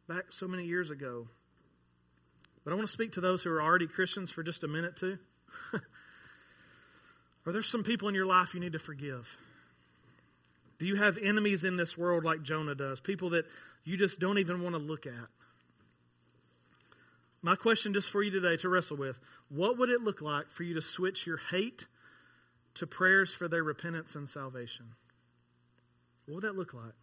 [0.08, 1.28] back so many years ago.
[2.64, 4.96] But I want to speak to those who are already Christians for just a minute,
[4.96, 5.18] too.
[7.46, 9.28] are there some people in your life you need to forgive?
[10.78, 13.00] Do you have enemies in this world like Jonah does?
[13.00, 13.46] People that
[13.84, 15.12] you just don't even want to look at?
[17.40, 20.64] My question just for you today to wrestle with what would it look like for
[20.64, 21.86] you to switch your hate
[22.78, 24.86] to prayers for their repentance and salvation?
[26.26, 26.94] What would that look like?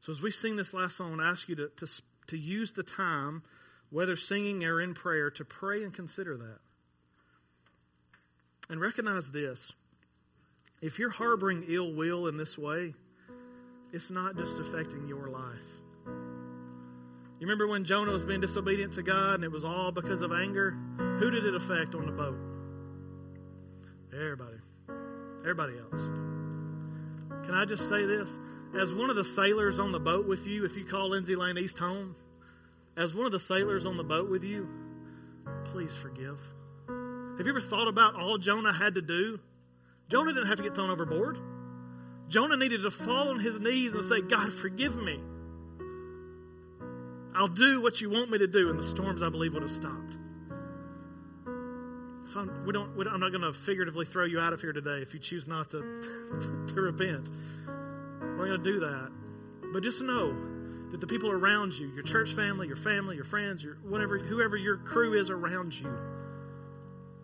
[0.00, 1.86] So, as we sing this last song, I ask you to, to,
[2.28, 3.42] to use the time,
[3.90, 6.58] whether singing or in prayer, to pray and consider that.
[8.68, 9.72] And recognize this
[10.80, 12.94] if you're harboring ill will in this way,
[13.92, 15.60] it's not just affecting your life.
[16.06, 20.32] You remember when Jonah was being disobedient to God and it was all because of
[20.32, 20.76] anger?
[20.96, 22.51] Who did it affect on the boat?
[24.12, 24.58] Everybody.
[25.40, 26.00] Everybody else.
[27.44, 28.38] Can I just say this?
[28.80, 31.58] As one of the sailors on the boat with you, if you call Lindsay Lane
[31.58, 32.16] East home,
[32.96, 34.68] as one of the sailors on the boat with you,
[35.66, 36.38] please forgive.
[37.38, 39.40] Have you ever thought about all Jonah had to do
[40.12, 41.38] Jonah didn't have to get thrown overboard.
[42.28, 45.18] Jonah needed to fall on his knees and say, God, forgive me.
[47.34, 48.68] I'll do what you want me to do.
[48.68, 50.18] And the storms, I believe, would have stopped.
[52.32, 54.60] So I'm, we don't, we don't, I'm not going to figuratively throw you out of
[54.60, 55.80] here today if you choose not to,
[56.68, 57.28] to repent.
[57.66, 59.10] We're going to do that.
[59.72, 60.34] But just know
[60.92, 64.56] that the people around you, your church family, your family, your friends, your whatever, whoever
[64.56, 65.94] your crew is around you,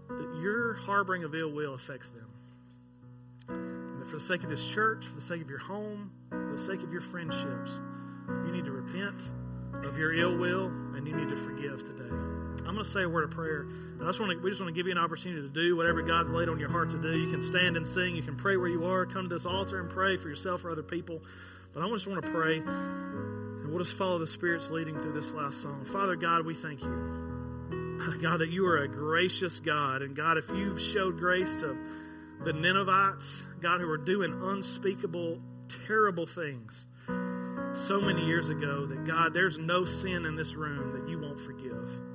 [0.09, 2.29] that your harboring of ill will affects them
[3.49, 6.63] And for the sake of this church, for the sake of your home, for the
[6.63, 7.79] sake of your friendships,
[8.45, 9.23] you need to repent
[9.87, 12.38] of your ill will and you need to forgive today.
[12.67, 13.63] I'm going to say a word of prayer.
[13.63, 15.77] And I just want to, we just want to give you an opportunity to do
[15.77, 17.19] whatever God's laid on your heart to do.
[17.19, 18.15] You can stand and sing.
[18.15, 19.07] You can pray where you are.
[19.07, 21.23] Come to this altar and pray for yourself or other people.
[21.75, 25.33] But I just want to pray, and we'll just follow the Spirit's leading through this
[25.33, 25.85] last song.
[25.85, 27.19] Father God, we thank you.
[28.23, 30.03] God, that you are a gracious God.
[30.03, 31.77] And God, if you've showed grace to
[32.45, 35.41] the Ninevites, God, who were doing unspeakable,
[35.87, 41.09] terrible things so many years ago, that God, there's no sin in this room that
[41.09, 42.08] you won't forgive.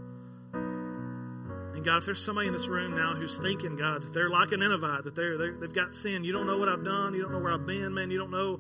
[1.84, 4.58] God, if there's somebody in this room now who's thinking, God, that they're like a
[4.58, 7.32] Ninevite, that they're, they're, they've got sin, you don't know what I've done, you don't
[7.32, 8.60] know where I've been, man, you don't know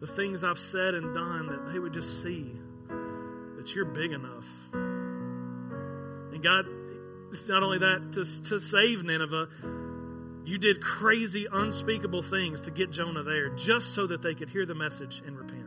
[0.00, 2.52] the things I've said and done, that they would just see
[3.56, 4.46] that you're big enough.
[4.72, 6.64] And God,
[7.32, 9.48] it's not only that to, to save Nineveh,
[10.44, 14.64] you did crazy, unspeakable things to get Jonah there just so that they could hear
[14.64, 15.66] the message and repent.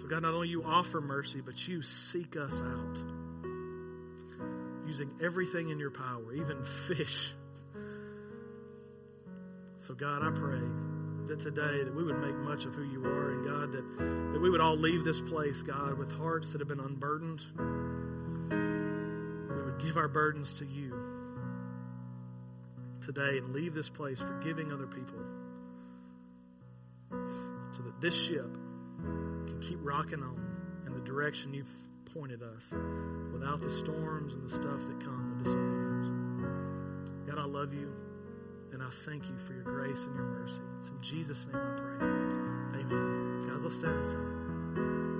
[0.00, 3.21] So, God, not only you offer mercy, but you seek us out
[4.92, 7.32] using everything in your power, even fish.
[9.78, 10.60] So, God, I pray
[11.28, 14.38] that today that we would make much of who you are, and God, that, that
[14.38, 17.40] we would all leave this place, God, with hearts that have been unburdened.
[19.48, 20.92] We would give our burdens to you
[23.00, 25.18] today and leave this place forgiving other people
[27.74, 28.52] so that this ship
[29.00, 30.38] can keep rocking on
[30.86, 31.66] in the direction you've
[32.12, 32.74] pointed us
[33.32, 36.08] without the storms and the stuff that come with disobedience.
[37.26, 37.90] God, I love you
[38.72, 40.60] and I thank you for your grace and your mercy.
[40.80, 42.06] It's in Jesus' name I pray.
[42.80, 43.46] Amen.
[43.48, 44.31] Guys, let's stand and.